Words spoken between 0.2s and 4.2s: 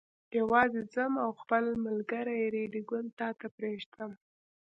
یوازې ځم او خپل ملګری ریډي ګل تا ته پرېږدم.